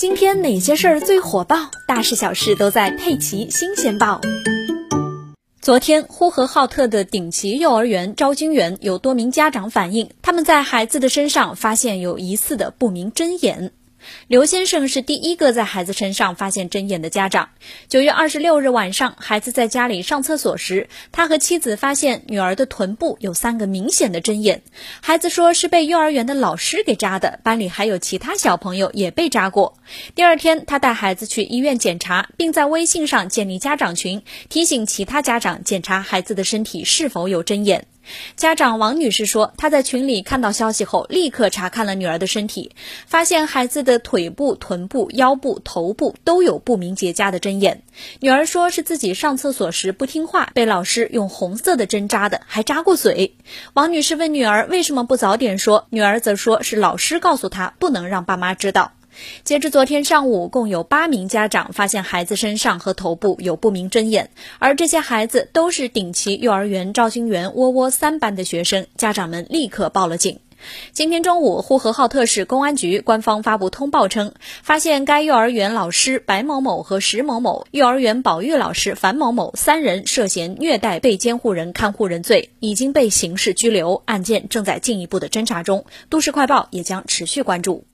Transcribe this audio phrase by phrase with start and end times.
[0.00, 1.70] 今天哪些事儿最火爆？
[1.86, 4.18] 大事小事都在《佩奇新鲜报》。
[5.60, 13.72] 昨天，呼和浩特的顶级幼儿园招经园有多名家长反映，他们在孩子的身上发现有疑似的不明针眼。
[14.28, 17.50] 刘先生是第一个在孩子身上发现针眼的家长。
[17.88, 24.62] 九月二十六日晚上，孩子在家里上厕所时，他和妻子发现女儿的臀部有三个明显的针眼。
[25.00, 29.78] 孩子说是被幼儿园的老师给扎的，班里还有其他小朋友也被扎过。
[30.14, 37.86] 第二天，他带孩子去医院检查，并在微信上建立家长群，提醒其他家长检查孩子的身体是否有针眼。
[38.36, 42.72] 家长王女士说，她在群里看到消息后，立刻查看了女儿的身体，
[43.06, 47.82] 发现孩子的腿部、臀部、腰部、头部都有不明结痂的针眼。
[48.20, 53.36] 女儿说是自己上厕所时不听话，被老师用红色的针扎的，还扎过嘴。
[53.74, 58.92] 王女士问女儿为什么不早点说，女儿则说是老师告诉她不能让爸妈知道。
[59.44, 70.38] 截至昨天上午，共有八名家长发现孩子身上和头部有不明针眼，而这些孩子都是顶旗幼儿园赵金园窝窝三班的学生，家长们立刻报了警。
[70.92, 85.86] 今天中午，呼和浩特市公安局官方发布通报称，发现该幼儿园老师白某某和石某某、幼儿园保育老师樊某某三人涉嫌虐待被监护人、看护人罪，已经被刑事拘留，案件正在进一步的侦查中。
[86.10, 87.89] 都市快报也将持续关注。